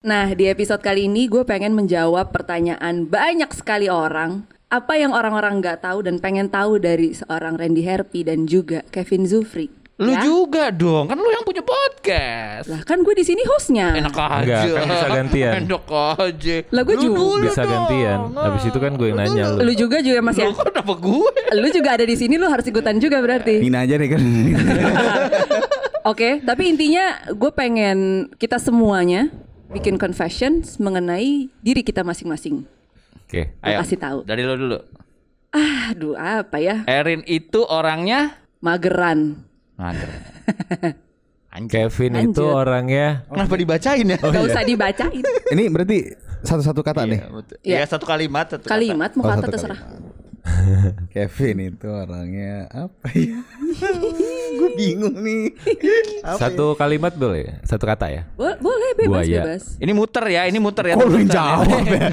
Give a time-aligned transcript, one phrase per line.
[0.00, 4.48] Nah, di episode kali ini gue pengen menjawab pertanyaan banyak sekali orang.
[4.72, 9.28] Apa yang orang-orang nggak tahu dan pengen tahu dari seorang Randy Herpy dan juga Kevin
[9.28, 9.68] Zufri.
[10.00, 10.24] Lu Ya?
[10.24, 12.72] juga dong, kan lu yang punya podcast.
[12.72, 13.92] Lah kan gue di sini hostnya.
[13.92, 14.40] Enak aja.
[14.40, 15.52] Enggak, kan bisa gantian.
[15.68, 15.84] Enak
[16.16, 16.56] aja.
[16.72, 17.72] Lah, gua Lu juga dulu Bisa dong.
[17.76, 18.18] gantian.
[18.32, 19.56] Habis itu kan gue yang nanya lu.
[19.60, 20.48] Lu juga juga Mas ya.
[20.48, 21.32] Lu kok kenapa gue?
[21.52, 23.60] Lu juga ada di sini, lu harus ikutan juga berarti.
[23.60, 24.20] Nina aja deh kan.
[26.10, 27.98] Oke, tapi intinya gue pengen
[28.40, 29.28] kita semuanya
[29.70, 32.66] bikin confessions mengenai diri kita masing-masing.
[33.26, 33.54] Oke.
[33.54, 34.18] Gue kasih tahu.
[34.26, 34.78] Dari lu dulu.
[35.50, 36.82] Aduh, apa ya?
[36.86, 39.40] Erin itu orangnya Mageran.
[39.80, 40.10] Anjir.
[41.66, 42.30] Kevin Lanjut.
[42.38, 44.18] itu orangnya Kenapa dibacain ya?
[44.22, 45.22] Gak usah dibacain.
[45.50, 45.98] Ini berarti
[46.46, 47.20] satu-satu kata nih.
[47.26, 47.56] betul.
[47.66, 47.82] Iya.
[47.82, 48.70] Ya, satu kalimat, satu kata.
[48.70, 49.80] Kalimat mau Oh, kata terserah.
[51.14, 53.38] Kevin itu orangnya apa ya?
[54.58, 55.52] Gue bingung nih.
[56.20, 58.22] Apa satu kalimat boleh, satu kata ya.
[58.34, 59.40] Bo- boleh bebas Buaya.
[59.44, 59.62] bebas.
[59.76, 60.94] Ini muter ya, ini muter ya.
[60.96, 62.08] Kok lu terusan jawab ya?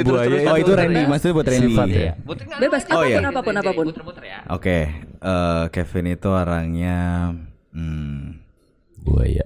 [0.00, 1.06] Buaya terus- Oh itu Randy, ya.
[1.06, 1.66] maksudnya buat Randy.
[1.68, 2.12] Sifat ya.
[2.56, 3.18] Bebas, Lu- Oh, iya.
[3.18, 3.84] apa pun, apa pun, apa pun.
[3.90, 4.38] Muter-muter ya.
[4.48, 4.78] Oke,
[5.20, 6.98] eh, Kevin itu orangnya
[7.70, 8.18] hmm,
[8.98, 9.44] Buaya.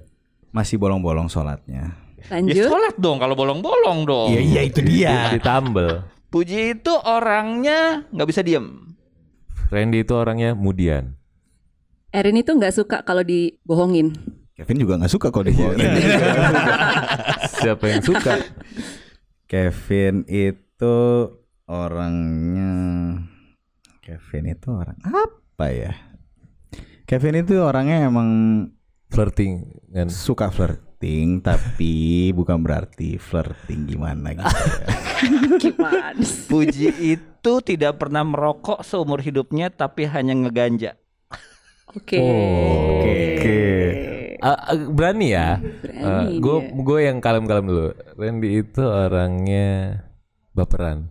[0.49, 1.97] masih bolong-bolong sholatnya.
[2.19, 2.67] Ya Lanjut.
[2.67, 4.29] sholat dong kalau bolong-bolong dong.
[4.31, 5.33] Iya iya itu dia.
[5.33, 6.03] Ditambel.
[6.29, 8.93] Puji itu orangnya nggak bisa diem.
[9.73, 11.17] Randy itu orangnya mudian.
[12.13, 14.13] Erin itu nggak suka kalau dibohongin.
[14.53, 15.89] Kevin juga nggak suka kalau dibohongin.
[17.65, 18.45] Siapa yang suka?
[19.49, 20.97] Kevin itu
[21.65, 22.73] orangnya
[24.05, 25.93] Kevin itu orang apa ya?
[27.09, 28.29] Kevin itu orangnya emang
[29.09, 29.65] Flirting
[29.97, 30.13] kan.
[30.13, 30.53] suka
[30.99, 31.95] flirting tapi
[32.39, 34.51] bukan berarti flirting gimana gitu.
[34.51, 34.87] ya.
[35.63, 36.27] Gimana?
[36.51, 40.99] Puji itu tidak pernah merokok seumur hidupnya tapi hanya ngeganja.
[41.95, 42.19] Oke.
[42.19, 43.63] Oke.
[44.43, 45.59] Ah, ah, berani ya?
[45.59, 46.83] Berani gue dia.
[46.83, 47.87] gue yang kalem-kalem dulu.
[48.19, 50.03] Randy itu orangnya
[50.55, 51.11] baperan.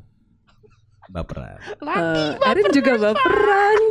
[1.07, 1.59] Baperan.
[1.79, 3.79] Eh, Erin juga baperan.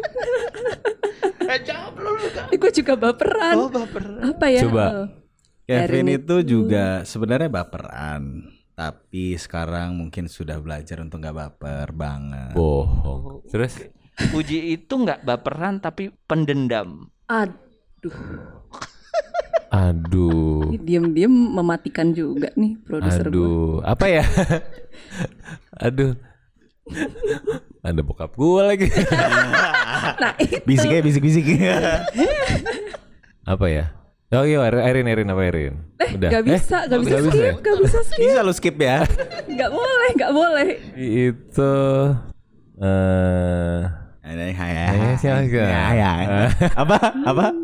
[1.46, 2.26] Eh jawab lu lu.
[2.58, 3.54] Gue juga baperan.
[3.54, 4.02] Oh baper.
[4.34, 4.66] Apa ya?
[4.66, 4.84] Coba.
[5.06, 5.25] Oh.
[5.66, 12.52] Kevin Erin itu juga sebenarnya baperan tapi sekarang mungkin sudah belajar untuk nggak baper banget.
[12.52, 13.42] Bohong.
[13.48, 17.12] Terus Puji itu nggak baperan tapi pendendam.
[17.28, 18.16] Aduh.
[19.68, 20.72] aduh.
[20.72, 23.36] Ini diem-diem mematikan juga nih produser gue.
[23.36, 24.24] Aduh, apa ya?
[25.84, 26.16] Aduh.
[27.84, 28.88] Ada bokap gue lagi.
[30.16, 30.62] Nah, itu.
[30.64, 31.44] Bisik ya bisik-bisik.
[33.52, 33.92] apa ya?
[34.34, 35.86] Oh iya, Erin, Erin apa Erin?
[36.02, 37.52] Eh, gak bisa, gak bisa nggak skip, ya?
[37.62, 38.26] gak bisa skip.
[38.26, 38.98] Bisa lu skip ya.
[39.62, 40.68] Gak boleh, gak boleh.
[40.98, 41.74] Itu
[42.82, 43.80] eh
[44.26, 44.86] Ada ya.
[44.90, 45.46] Eh, siapa?
[45.46, 46.10] Ya, ya.
[46.74, 46.98] Apa?
[47.22, 47.54] Apa?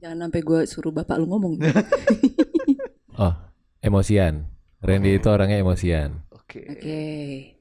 [0.00, 1.60] Jangan sampai gue suruh bapak lu ngomong.
[3.20, 3.36] oh,
[3.84, 4.48] emosian.
[4.80, 6.24] Randy itu orangnya emosian.
[6.32, 6.72] Oke.
[6.72, 7.00] Oke.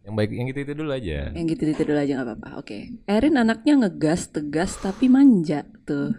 [0.08, 1.36] Yang baik yang gitu itu dulu aja.
[1.36, 2.50] Yang gitu-gitu dulu aja gak apa-apa.
[2.64, 2.96] Oke.
[3.12, 6.16] Erin anaknya ngegas, tegas, tapi manja tuh.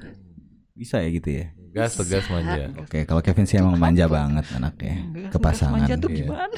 [0.76, 1.55] Bisa ya gitu ya.
[1.76, 2.72] Gas tegas manja.
[2.78, 4.96] Oke, kalau Kevin sih emang manja banget anaknya
[5.28, 5.76] ke pasangan.
[5.78, 6.18] Manja tuh Iya.
[6.18, 6.56] gimana?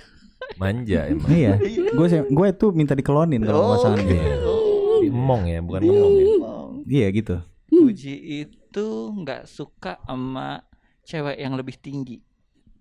[0.56, 1.28] Manja emang.
[1.28, 1.52] Iya,
[1.90, 4.22] gue gue tuh minta dikelonin kalau Oh, pasangan gue.
[5.04, 6.26] Emong ya, bukan ngomong ya.
[6.86, 7.36] Iya gitu.
[7.68, 10.62] Puji itu nggak suka sama
[11.02, 12.22] cewek yang lebih tinggi.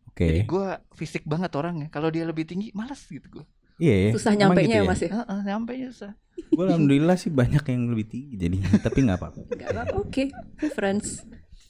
[0.07, 0.45] Oke.
[0.45, 1.89] Gue fisik banget orangnya.
[1.89, 3.45] Kalau dia lebih tinggi, malas gitu gue.
[3.77, 4.09] Iya.
[4.09, 4.11] ya.
[4.13, 5.09] Susah nyampe nya gitu ya mas ya?
[5.11, 6.11] Heeh, nyampe susah.
[6.47, 9.39] Gue alhamdulillah sih banyak yang lebih tinggi jadi tapi nggak apa-apa.
[9.51, 10.23] Gak apa-apa, oke.
[10.55, 11.21] Preference.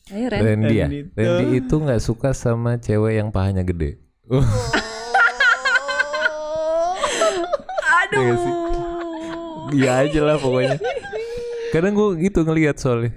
[0.07, 0.39] Ayo Ren.
[0.41, 0.87] Randy ya.
[0.87, 3.99] Randy itu- Randy itu nggak suka sama cewek yang pahanya gede.
[4.25, 4.43] Uh,
[7.97, 8.17] Aduh.
[8.17, 8.53] Iya sih.
[9.73, 10.77] Iya aja lah pokoknya.
[11.69, 13.11] Kadang gue gitu ngelihat soalnya.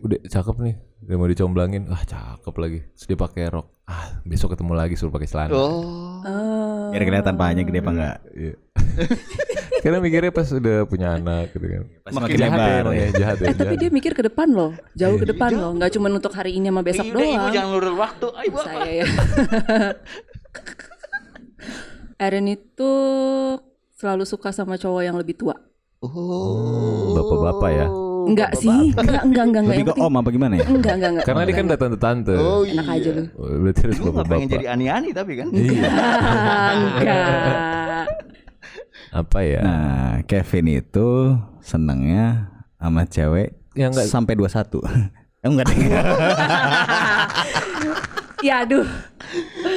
[0.00, 0.74] Udah cakep nih.
[1.02, 1.90] Udah mau dicomblangin.
[1.90, 2.78] Ah cakep lagi.
[2.94, 3.66] Terus dia pakai rok.
[3.84, 5.50] Ah besok ketemu lagi suruh pakai celana.
[5.50, 6.22] Oh.
[6.22, 6.88] Oh.
[6.88, 8.16] Biar kelihatan pahanya gede apa enggak.
[8.32, 8.54] Iya.
[9.84, 11.84] Karena mikirnya pas udah punya anak gitu kan.
[12.08, 13.10] Makin jahat ya emang ya, ya.
[13.20, 13.46] jahat ya.
[13.46, 13.82] Eh tapi jahat.
[13.84, 16.80] dia mikir ke depan loh, jauh ke depan loh, nggak cuma untuk hari ini sama
[16.80, 17.52] besok ibu doang.
[17.52, 18.26] jangan lurus waktu.
[18.32, 18.62] Ayo apa?
[18.64, 19.04] Saya ya.
[22.24, 22.92] Erin itu
[24.00, 25.52] selalu suka sama cowok yang lebih tua.
[26.00, 27.12] Oh.
[27.12, 27.86] Bapak-bapak ya.
[28.24, 29.76] Enggak sih, enggak, enggak, enggak, enggak.
[29.84, 30.64] Lebih ke om apa gimana ya?
[30.64, 31.24] Enggak, enggak, enggak.
[31.28, 32.34] Karena dia kan udah tante-tante.
[32.40, 33.24] Oh, Enak aja lu.
[33.36, 34.48] Oh, Berarti harus Lu nggak pengen bapak-bapak.
[34.48, 35.48] jadi ani-ani tapi kan?
[35.52, 35.88] Iya.
[36.80, 38.06] enggak.
[39.14, 39.62] Apa ya?
[39.62, 44.82] Nah, Kevin itu senengnya sama cewek Yang enggak sampai 21.
[45.44, 45.78] Eh, enggak deh.
[48.44, 48.84] Ya aduh.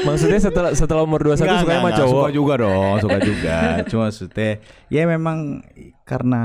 [0.04, 2.00] Maksudnya setelah setelah umur 21 Enggak, suka enggak, sama enggak.
[2.04, 2.19] cowok.
[2.19, 3.57] Suka juga dong, suka juga.
[3.88, 4.51] Cuma maksudnya
[4.92, 5.38] ya memang
[6.04, 6.42] karena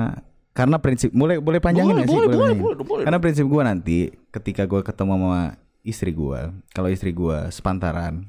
[0.53, 2.19] karena prinsip boleh boleh panjangin Boleh, nggak sih?
[2.21, 3.05] boleh, boleh, boleh, boleh.
[3.09, 3.99] Karena prinsip gua nanti
[4.31, 5.43] ketika gua ketemu sama
[5.83, 8.29] istri gua, kalau istri gua sepantaran,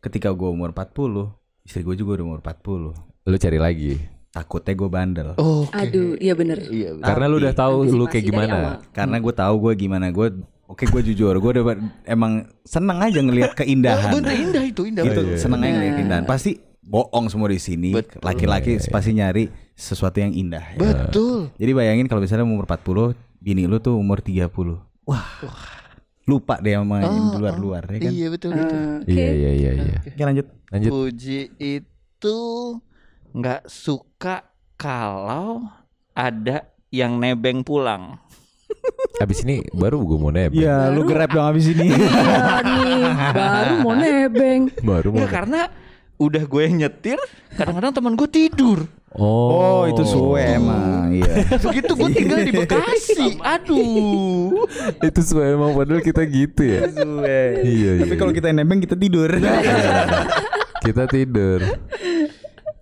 [0.00, 1.34] ketika gue umur 40
[1.66, 2.94] istri gue juga udah umur 40
[3.26, 3.94] Lu cari lagi.
[4.30, 5.64] takutnya gue bandel Oh.
[5.72, 6.60] Aduh, iya bener.
[6.60, 7.00] Iya.
[7.00, 8.84] Karena lu udah tahu lu kayak gimana.
[8.92, 10.28] karena gue tahu gue gimana gue
[10.66, 11.64] oke gue jujur gue udah
[12.04, 15.04] emang seneng aja ngelihat keindahan Bener indah itu indah.
[15.06, 15.38] itu iya, iya.
[15.38, 18.20] seneng aja ngelihat keindahan pasti bohong semua di sini Betul.
[18.20, 20.78] laki-laki pasti nyari sesuatu yang indah ya.
[21.08, 21.54] Betul.
[21.54, 24.52] jadi bayangin kalau misalnya umur 40 bini lu tuh umur 30
[25.06, 25.26] wah
[26.26, 28.76] lupa deh sama yang di luar-luar ya kan Iya betul betul.
[28.76, 29.14] Eh, Oke.
[29.14, 29.96] Iya iya iya iya.
[30.02, 30.90] Oke, lanjut Lanjut.
[30.90, 32.36] Puji itu
[33.36, 34.48] nggak suka
[34.80, 35.68] kalau
[36.16, 38.16] ada yang nebeng pulang.
[39.22, 40.56] Abis ini baru gue mau nebeng.
[40.56, 43.04] ya lu grab dong abis ini Iya nih,
[43.36, 44.60] baru mau nebeng.
[44.80, 45.20] Baru mau.
[45.20, 45.68] Ya karena
[46.16, 47.20] udah gue nyetir,
[47.60, 48.88] kadang-kadang teman gue tidur.
[49.16, 49.48] Oh.
[49.48, 53.40] oh itu suwe emang iya Begitu gue tinggal di Bekasi.
[53.40, 54.52] Aduh.
[55.00, 56.88] itu sesuai emang padahal kita gitu ya.
[56.88, 59.28] suwe Iya, tapi iya, kalau kita nebeng kita tidur
[60.84, 61.60] Kita tidur.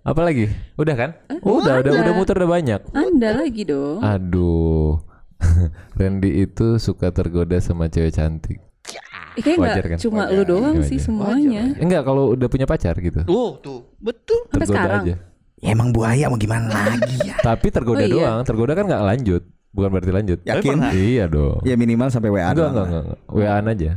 [0.05, 0.45] Apa lagi?
[0.77, 1.09] Udah kan?
[1.41, 2.81] udah, udah, udah muter udah banyak.
[2.93, 3.99] Anda lagi dong.
[3.99, 5.01] Aduh.
[5.99, 8.61] Randy itu suka tergoda sama cewek cantik.
[9.35, 9.97] Eh, kayaknya nggak Wajar kan?
[9.99, 10.31] cuma Wajar.
[10.31, 10.87] lu doang Wajar.
[10.87, 11.63] sih semuanya.
[11.75, 13.25] Enggak kalau udah punya pacar gitu.
[13.25, 14.47] Oh tuh betul.
[14.47, 15.03] Sampai Tergoda sekarang.
[15.03, 15.15] aja.
[15.55, 18.13] ya emang buaya mau gimana lagi ya Tapi tergoda Oh, iya.
[18.15, 18.39] doang.
[18.45, 19.43] Tergoda kan nggak lanjut.
[19.75, 20.39] Bukan berarti lanjut.
[20.41, 21.59] yakin Iya dong.
[21.61, 23.19] ya minimal sampai WA Enggak, enggak, enggak, enggak.
[23.27, 23.91] WA-an aja.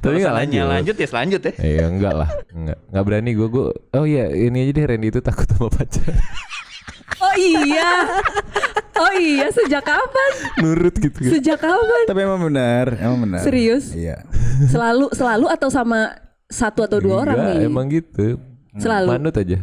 [0.00, 0.64] Tapi enggak lanjut.
[0.66, 1.52] Lanjut ya selanjut ya.
[1.58, 2.28] Eh, ya enggak lah.
[2.50, 2.78] Enggak.
[2.88, 3.46] Enggak berani gue.
[3.46, 6.08] Gue Oh iya, ini aja deh Randy itu takut sama pacar.
[7.20, 7.90] oh iya.
[8.94, 10.30] Oh iya, sejak kapan?
[10.58, 11.18] Nurut gitu.
[11.18, 11.30] kan.
[11.30, 12.02] Sejak kapan?
[12.06, 13.90] tapi emang benar emang benar Serius?
[13.90, 14.22] iya
[14.64, 16.14] Selalu selalu atau sama
[16.46, 17.66] satu atau dua orang Enggak, nih?
[17.66, 18.26] emang gitu.
[18.74, 19.08] Selalu.
[19.10, 19.58] Manut aja.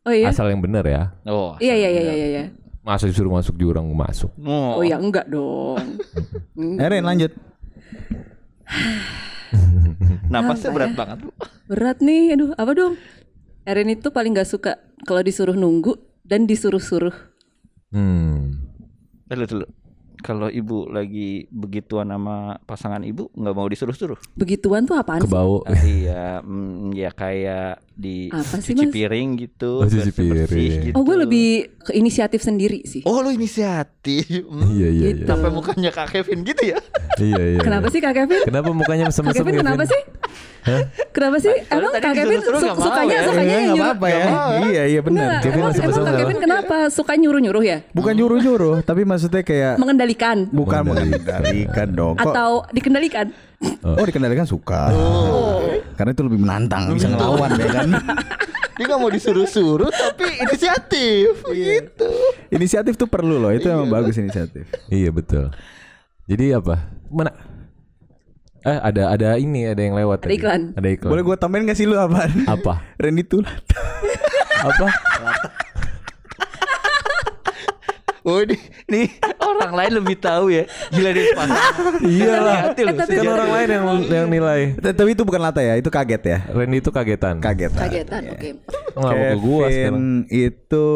[0.00, 0.32] Oh iya.
[0.32, 1.12] Asal yang benar ya.
[1.24, 1.60] Oh.
[1.60, 2.44] Iya iya iya iya iya.
[2.80, 4.32] Masa disuruh masuk jurang gue masuk.
[4.40, 4.80] Oh.
[4.80, 6.00] Oh ya enggak dong.
[6.84, 7.32] Erin lanjut
[10.32, 11.18] Napasnya berat banget.
[11.26, 11.30] Bu.
[11.66, 12.94] Berat nih, aduh apa dong?
[13.66, 17.12] Erin itu paling gak suka kalau disuruh nunggu dan disuruh-suruh.
[17.90, 18.62] Hmm.
[19.26, 19.66] Dulu dulu.
[20.20, 24.20] Kalau ibu lagi begituan sama pasangan ibu nggak mau disuruh-suruh.
[24.36, 25.28] Begituan tuh apaan sih?
[25.28, 25.64] Kebau.
[25.64, 28.92] Ah, iya, mm, ya kayak di Apa sih, cuci Mas?
[28.92, 30.80] piring gitu, Oh, cuci piring.
[30.88, 30.94] gitu.
[30.96, 31.48] Oh gue lebih
[31.80, 33.04] ke inisiatif sendiri sih.
[33.04, 34.28] Oh, lu inisiatif.
[34.44, 34.68] Mm.
[34.76, 35.26] Iya iya iya.
[35.28, 36.78] Sampai mukanya Kak Kevin gitu ya.
[37.20, 37.60] Iya iya.
[37.60, 37.92] Kenapa iya.
[37.92, 38.40] sih Kak Kevin?
[38.44, 40.00] Kenapa mukanya Kak mesem-mesem Kevin kenapa sih?
[40.60, 40.82] Hah?
[41.10, 41.54] Kenapa sih?
[41.66, 43.20] Emang tadi Kak Kevin su- sukanya ya.
[43.24, 43.80] sukanya Iya yang nyuruh.
[43.82, 44.24] apa-apa ya
[44.62, 47.78] iya iya benar Kevin emang, masih emang Kak Kevin kenapa suka nyuruh-nyuruh ya?
[47.90, 51.88] bukan nyuruh-nyuruh tapi maksudnya kayak Mengendalikan bukan Mengendalikan.
[51.90, 53.26] dong atau dikendalikan?
[53.82, 54.88] oh dikendalikan suka
[55.94, 57.88] karena itu lebih menantang bisa ngelawan ya kan
[58.72, 62.08] Dia nggak mau disuruh-suruh tapi inisiatif gitu.
[62.48, 65.52] inisiatif tuh perlu loh itu emang bagus inisiatif Iya betul.
[66.24, 66.88] Jadi apa?
[67.06, 67.28] Mana?
[68.60, 70.36] Eh ada ada ini ada yang lewat Ada tadi.
[70.36, 70.62] iklan.
[70.74, 71.10] Ada iklan.
[71.10, 72.84] boleh gue tambahin gak sih lu apaan Apa?
[73.02, 73.40] Randy tuh
[74.68, 74.86] Apa?
[78.20, 78.52] Oh ini,
[78.84, 79.08] ini
[79.40, 80.68] orang lain lebih tahu ya.
[80.92, 81.32] Gila dia.
[82.04, 82.56] Iyalah.
[82.68, 82.92] Hati lu.
[82.92, 84.60] tapi- Kan orang lain yang yang nilai.
[84.76, 87.40] tapi itu bukan lata ya itu kaget ya Randy itu kagetan.
[87.40, 88.48] kaget Kagetan, oke.
[88.92, 90.04] Nggak mau ke gua sekarang.
[90.28, 90.86] Itu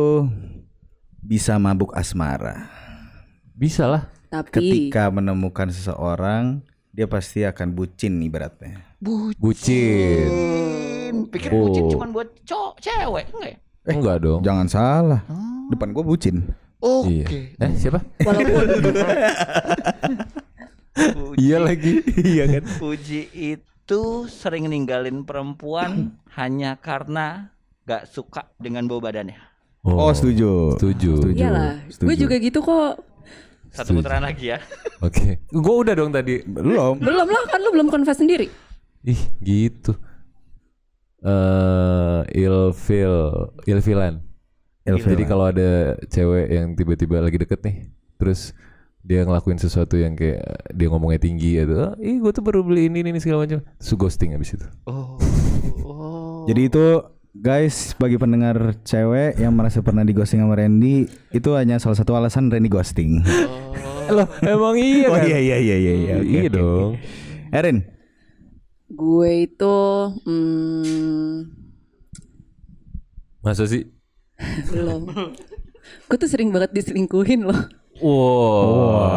[1.19, 2.69] bisa mabuk asmara
[3.55, 4.12] Bisa lah.
[4.28, 6.61] Tapi ketika menemukan seseorang
[6.94, 9.35] dia pasti akan bucin ibaratnya Bucin.
[9.37, 11.14] Bucin.
[11.29, 11.91] Pikir bucin Oh.
[11.93, 13.57] cuma buat cowok cewek enggak ya?
[13.85, 14.40] Enggak dong.
[14.40, 15.21] jangan salah
[15.68, 16.37] depan gue bucin
[16.78, 17.25] Oke.
[17.25, 17.26] Iya.
[17.59, 18.00] Eh siapa?
[18.21, 18.68] walaupun
[21.37, 22.04] Iya lagi.
[22.14, 22.62] iya kan.
[22.78, 27.50] Puji itu sering ninggalin perempuan hanya karena
[27.83, 29.37] gak suka dengan bau badannya.
[29.83, 31.12] oh, setuju Setuju.
[31.21, 31.37] Setuju.
[31.37, 33.00] iyalah, gue juga gitu kok.
[33.75, 34.07] Satu Setuju.
[34.07, 34.59] putaran lagi ya.
[35.07, 35.43] Oke.
[35.50, 36.47] Gua udah dong tadi.
[36.47, 38.47] belum Belum lah, kan lu belum confess sendiri.
[39.02, 39.99] Ih, gitu.
[41.25, 43.14] Eh, ilfil,
[43.66, 44.23] ilfilan.
[44.85, 45.11] Ilfil.
[45.16, 47.88] Jadi kalau ada cewek yang tiba-tiba lagi deket nih,
[48.21, 48.52] terus
[49.04, 52.88] dia ngelakuin sesuatu yang kayak dia ngomongnya tinggi gitu, "Ah, ih gue tuh baru beli
[52.88, 54.66] ini ini segala macam, terus ghosting abis itu.
[54.88, 55.16] Oh.
[55.85, 56.45] oh.
[56.49, 56.85] Jadi itu
[57.35, 62.14] guys bagi pendengar cewek yang merasa pernah di ghosting sama Randy itu hanya salah satu
[62.14, 63.21] alasan Randy ghosting.
[64.07, 65.26] Loh, emang iya oh kan?
[65.26, 66.14] iya iya iya iya iya.
[66.14, 66.91] oke, Iya oke, dong.
[66.95, 67.00] oke.
[67.50, 67.76] Erin,
[68.87, 69.76] Gue itu
[70.23, 71.50] hmm,
[73.41, 73.83] Masa sih?
[74.71, 75.03] belum.
[76.05, 77.59] gue tuh sering banget diselingkuhin loh.
[77.99, 79.11] Wow.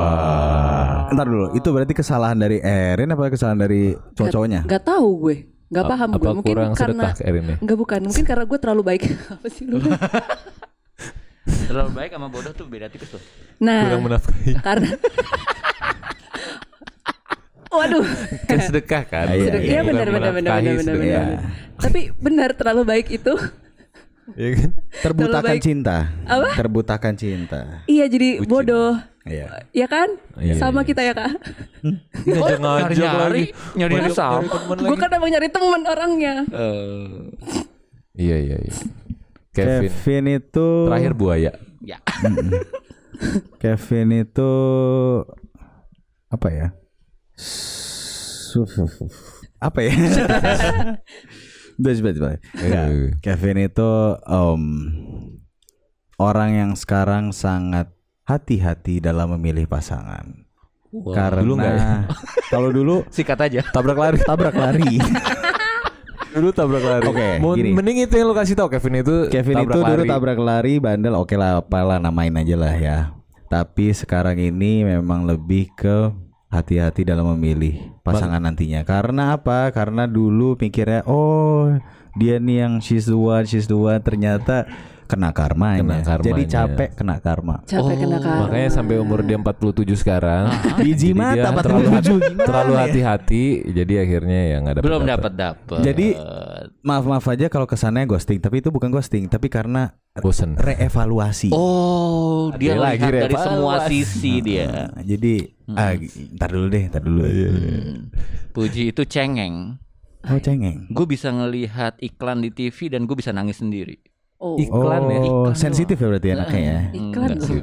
[1.10, 1.50] ntar dulu.
[1.52, 4.66] Itu berarti kesalahan dari Erin apa kesalahan dari cowok-cowoknya?
[4.66, 5.36] Gak tahu gue,
[5.68, 6.32] gak A- paham apa gue.
[6.34, 7.58] Mungkin kurang karena ya?
[7.60, 9.02] Enggak bukan, mungkin karena gue terlalu baik.
[9.36, 9.80] Apa sih lu?
[11.68, 13.20] Terlalu baik sama bodoh tuh beda tipis tuh.
[13.60, 14.52] Nah, Kurang menafkahi.
[14.60, 14.90] karena
[17.68, 18.06] Waduh.
[18.48, 19.26] Kan sedekah kan.
[19.30, 19.68] Iya, Sedekah.
[19.68, 20.96] Iya benar benar benar benar benar.
[20.98, 21.40] benar.
[21.78, 23.34] Tapi benar terlalu baik itu.
[24.34, 24.70] Iya kan?
[25.04, 25.98] Terbutakan cinta.
[26.26, 26.50] Apa?
[26.56, 27.84] Terbutakan cinta.
[27.86, 28.96] Iya jadi bodoh.
[29.28, 29.48] Iya.
[29.72, 30.10] Ya kan?
[30.36, 30.88] Iya, Sama iya.
[30.88, 31.32] kita ya kak.
[32.24, 33.46] Ngajak ngajak lagi.
[33.76, 34.42] nyari sama.
[34.42, 35.00] nyari temen Gue lagi.
[35.00, 36.36] kan emang nyari temen orangnya.
[36.48, 37.08] Eh,
[38.18, 38.74] Iya iya iya.
[39.54, 39.90] Kevin.
[39.90, 41.52] Kevin itu Terakhir buaya.
[41.82, 41.98] ya.
[43.62, 44.52] Kevin itu
[46.28, 46.68] apa ya?
[49.58, 49.94] Apa ya?
[51.78, 52.38] Coba.
[52.58, 52.86] Enggak.
[52.90, 53.10] Eh.
[53.22, 53.90] Kevin itu
[54.26, 54.64] em,
[56.18, 57.94] orang yang sekarang sangat
[58.28, 60.44] hati-hati dalam memilih pasangan.
[60.92, 61.92] Karena dulu nggak ya?
[62.54, 63.62] kalau dulu Sikat aja.
[63.72, 64.20] Tabrak lari.
[64.20, 65.00] tabrak lari.
[66.38, 67.08] Dulu tabrak lari.
[67.10, 67.74] Oke, gini.
[67.74, 70.10] Mending itu yang lu kasih tau Kevin itu Kevin tabrak itu dulu lari.
[70.12, 72.98] tabrak lari bandel oke lah apalah namain aja lah ya.
[73.50, 76.14] Tapi sekarang ini memang lebih ke
[76.54, 78.86] hati-hati dalam memilih pasangan nantinya.
[78.86, 79.74] Karena apa?
[79.74, 81.74] Karena dulu pikirnya oh
[82.14, 84.70] dia nih yang she's the one, she's the one ternyata
[85.08, 85.82] kena karmanya.
[85.82, 86.28] Kena karmanya.
[86.28, 87.56] Jadi capek kena karma.
[87.64, 88.44] Capek kena karma.
[88.46, 90.44] Makanya sampai umur dia 47 sekarang.
[90.84, 92.80] Biji mata dia terlalu 47 hati- terlalu ya?
[92.84, 95.80] hati-hati jadi akhirnya ya nggak dapat Belum dapat dapat.
[95.82, 96.08] Jadi
[96.84, 100.58] maaf maaf aja kalau kesannya ghosting, tapi itu bukan ghosting, tapi karena bosen.
[100.58, 101.54] reevaluasi.
[101.54, 103.48] Oh, dia Ada lagi lihat dari revaluasi.
[103.48, 104.68] semua sisi dia.
[104.68, 105.34] Nah, jadi
[105.72, 105.94] ah,
[106.36, 107.22] ntar dulu deh, ntar dulu.
[107.24, 107.96] Hmm.
[108.52, 109.78] Puji itu cengeng.
[110.28, 110.92] Oh cengeng.
[110.92, 114.02] Gue bisa ngelihat iklan di TV dan gue bisa nangis sendiri.
[114.38, 115.20] Oh, Iklan ya.
[115.26, 116.80] Oh, sensitif ya berarti anaknya ya.
[116.94, 117.30] iklan.
[117.34, 117.58] Gitu.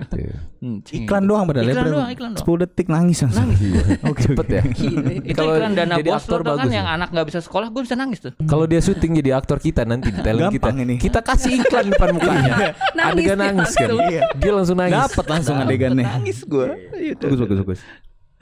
[0.59, 1.07] Hmm, cengeng.
[1.07, 1.73] Iklan doang padahal ya.
[1.73, 2.47] Iklan doang, iklan doang.
[2.51, 3.47] 10 detik nangis langsung.
[4.11, 4.63] Oke, Cepet ya.
[4.67, 5.13] Gile.
[5.23, 6.95] Itu Kalau iklan dana jadi bos aktor kan bagus yang ya.
[6.99, 8.33] anak nggak bisa sekolah gue bisa nangis tuh.
[8.51, 10.69] Kalau dia syuting jadi aktor kita nanti di talent kita.
[10.75, 10.95] Ini.
[10.99, 12.55] Kita kasih iklan depan mukanya.
[12.91, 13.89] Nangis Adegan dia nangis kan.
[14.35, 14.99] Dia langsung nangis.
[14.99, 16.05] Dapat langsung adegannya.
[16.11, 16.67] Nangis gue.
[17.15, 17.81] Bagus bagus bagus.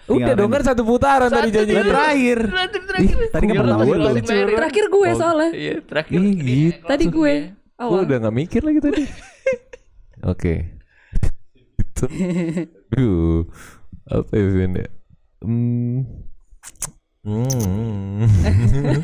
[0.03, 1.85] Udah dong kan satu putaran tadi janjinya.
[1.85, 2.39] terakhir.
[2.97, 4.09] Ih, Tadi kan pertama lu.
[4.25, 5.51] Terakhir gue soalnya.
[5.53, 6.17] Iya terakhir.
[6.17, 6.81] Ih, gitu.
[6.89, 7.35] Tadi gue.
[7.83, 8.07] Gue Awal.
[8.07, 9.03] udah gak mikir lagi tadi.
[10.33, 10.55] Oke.
[11.75, 12.05] Itu.
[12.89, 13.43] Duh.
[14.05, 14.89] Apa ya Vin ya?
[15.43, 15.99] Hmm.
[17.23, 18.27] Hmm.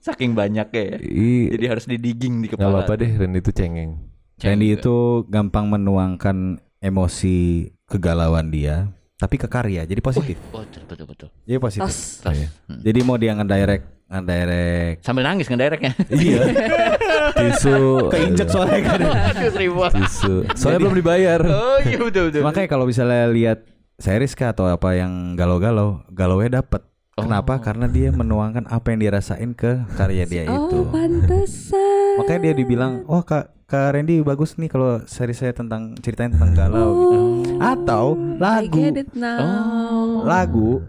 [0.00, 0.84] Saking banyak ya.
[0.98, 2.82] Ih, Jadi harus didigging di Gak kepala.
[2.82, 3.98] apa-apa deh Ren itu cengeng.
[4.38, 6.36] Randy itu gampang menuangkan
[6.78, 7.36] emosi
[7.84, 8.86] kegalauan dia,
[9.18, 9.82] tapi ke karya.
[9.82, 10.38] Jadi positif.
[10.48, 11.28] Betul betul betul.
[11.42, 11.90] Jadi positif.
[11.90, 12.22] Tos.
[12.22, 12.46] Oh, iya.
[12.70, 15.04] Jadi mau dia ngedirect, ngedirect.
[15.04, 15.92] Sambil nangis ngedirectnya.
[16.08, 16.40] Iya.
[17.38, 18.08] Tisu.
[18.08, 19.00] Keinjek soalnya kan.
[19.04, 19.88] Aduh.
[19.92, 20.34] Tisu.
[20.56, 21.40] Soalnya belum dibayar.
[21.44, 22.42] Oh iya betul betul.
[22.42, 23.68] Makanya kalau misalnya lihat
[24.00, 26.82] series kah atau apa yang galau-galau, galaunya dapet.
[27.18, 27.58] Kenapa?
[27.58, 30.76] Karena dia menuangkan apa yang dirasain ke karya dia itu.
[30.78, 32.22] Oh, pantesan.
[32.22, 36.54] Makanya dia dibilang, "Oh, Kak Kak Randy bagus nih kalau seri saya tentang ceritanya tentang
[36.54, 37.18] galau gitu."
[37.58, 38.78] Atau I lagu.
[38.78, 40.22] get it now.
[40.22, 40.86] Lagu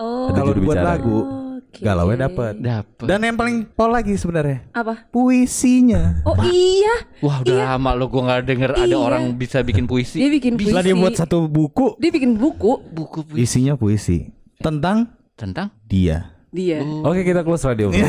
[0.00, 0.32] Oh.
[0.32, 1.39] Kalau dibuat lagu
[1.70, 1.80] Oke.
[1.80, 2.54] galaunya dapet.
[2.56, 3.06] Dapat.
[3.06, 5.06] Dan yang paling pol lagi sebenarnya Apa?
[5.06, 6.18] puisinya.
[6.24, 8.98] Oh iya, Wah udah lama lo gue nggak denger ada Iya.
[8.98, 10.18] orang bisa bikin puisi.
[10.18, 10.68] dia bikin puisi.
[10.68, 16.34] Setelah dia buat satu buku, Dia bikin buku buku puisi isinya puisi tentang tentang dia.
[16.50, 16.82] dia.
[16.82, 17.88] Oke kita close radio.
[17.94, 18.02] eh,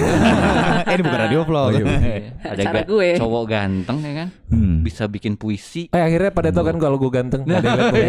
[0.89, 1.77] ini bukan radio vlog.
[2.41, 3.09] ada Cara gue.
[3.15, 4.81] cowok ganteng ya kan Hmm.
[4.81, 7.45] bisa bikin puisi Eh akhirnya pada tau kan kalau gue ganteng.
[7.45, 8.05] Ada gue.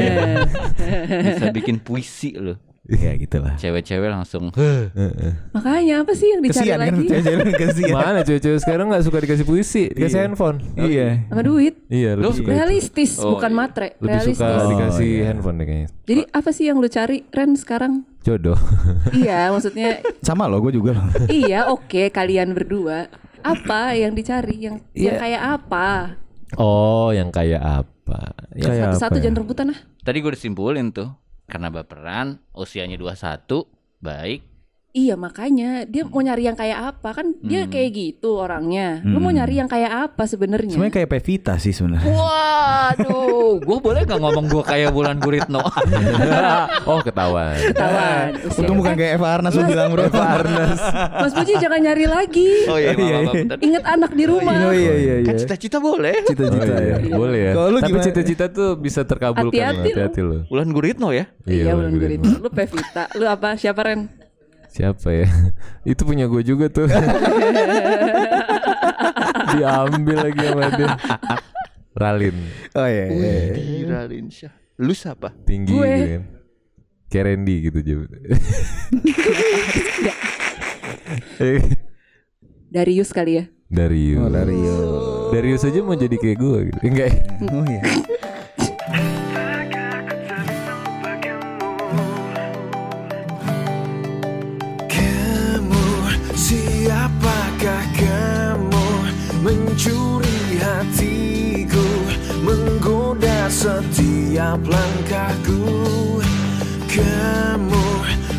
[1.28, 3.54] bisa bikin puisi loh Ya gitulah.
[3.54, 4.50] cewek-cewek langsung
[5.52, 6.90] Makanya apa sih yang dicari Kesian kan?
[6.90, 7.06] lagi?
[7.54, 7.94] Kesian.
[7.94, 10.24] Mana cewek-cewek sekarang gak suka dikasih puisi, dikasih Iya.
[10.24, 10.58] handphone.
[10.74, 11.08] Iya.
[11.28, 11.74] Sama duit.
[11.86, 12.50] Iya, Lu suka itu.
[12.52, 13.56] Realistis, Oh, bukan iya.
[13.56, 13.88] matre.
[13.96, 14.34] Lebih Realistis.
[14.36, 15.24] suka Oh, dikasih iya.
[15.24, 15.88] handphone deh kayaknya.
[16.02, 17.92] Jadi apa sih yang lu cari Ren sekarang?
[18.20, 18.58] Jodoh.
[19.14, 20.98] iya, maksudnya Sama loh, gue juga
[21.32, 23.06] iya oke kalian berdua.
[23.40, 24.58] Apa yang dicari?
[24.60, 25.20] Yang yang Iya.
[25.20, 25.88] kayak apa?
[26.54, 28.34] Oh, yang kayak apa?
[28.52, 29.22] Ya, Kayak Satu-satu ya?
[29.22, 29.78] jangan rebutan ah.
[29.98, 31.08] tadi gue disimpulin tuh
[31.52, 33.44] karena baperan usianya 21
[34.00, 34.40] baik
[34.92, 37.72] Iya makanya dia mau nyari yang kayak apa kan dia Hmm.
[37.72, 39.00] kayak gitu orangnya.
[39.02, 39.40] Lu mau Hmm.
[39.40, 40.68] nyari yang kayak apa sebenarnya?
[40.68, 42.12] Sebenarnya kayak Pevita sih sebenarnya.
[42.12, 45.64] waduh gue boleh nggak ngomong gue kayak Bulan Guritno
[46.92, 47.56] oh, ketahuan.
[47.64, 48.36] Ketahuan.
[48.42, 48.58] usia.
[48.58, 50.04] Untung bukan kayak Eva Arnas lu bilang bro.
[50.04, 50.76] Eva Arnas.
[51.18, 52.48] Mas Puji jangan nyari lagi.
[52.68, 53.44] oh iya, Iya, iya.
[53.58, 54.60] Ingat anak di rumah.
[54.62, 55.26] Oh iya iya iya.
[55.26, 56.96] kan cita-cita boleh Oh, Cita-cita iya.
[57.00, 57.16] ya.
[57.16, 57.52] Boleh ya.
[57.56, 59.56] Kalau lu Tapi cita-cita tuh bisa terkabulkan.
[59.56, 60.44] Hati-hati lo.
[60.46, 62.28] Bulan Guritno ya Iya, Bulan bulan Guritno.
[62.28, 62.44] Guritno.
[62.44, 63.56] Lu Pevita, lu apa?
[63.56, 64.20] Siapa Ren?
[64.72, 65.28] Siapa ya?
[65.92, 66.88] Itu punya gue juga tuh.
[69.52, 70.96] Diambil lagi sama dia.
[71.92, 72.32] Ralin
[72.72, 73.04] Oh iya.
[73.12, 73.52] iya.
[73.52, 74.48] Gila Linsyah
[74.80, 75.84] lu siapa tinggi Gue.
[75.84, 76.22] gitu kan.
[77.12, 78.08] Kayak Randy gitu juga.
[82.72, 83.44] Darius kali ya.
[83.68, 84.24] Darius.
[84.24, 84.76] Oh Dario.
[85.28, 86.78] Darius aja mau jadi kayak gue gitu.
[86.88, 87.20] Enggak ya?
[87.52, 87.84] Oh iya.
[99.82, 101.86] mencuri hatiku
[102.42, 106.22] Menggoda setiap langkahku.
[106.86, 107.86] Kamu,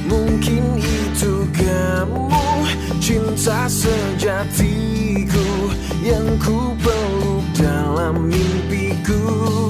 [0.08, 2.32] mungkin itu kamu
[3.04, 5.48] Cinta sejatiku
[6.00, 9.63] Yang ku peluk dalam mimpiku.